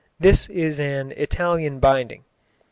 [0.19, 2.23] This is an Italian binding.